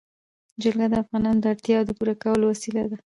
جلګه 0.61 0.87
د 0.89 0.93
افغانانو 1.03 1.41
د 1.41 1.45
اړتیاوو 1.53 1.87
د 1.87 1.91
پوره 1.97 2.15
کولو 2.21 2.45
وسیله 2.51 2.83
ده. 2.91 2.97